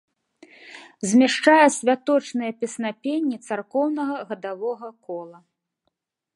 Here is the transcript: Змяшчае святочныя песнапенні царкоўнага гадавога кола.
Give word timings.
Змяшчае 1.09 1.67
святочныя 1.75 2.51
песнапенні 2.63 3.37
царкоўнага 3.49 4.15
гадавога 4.33 4.89
кола. 5.11 5.37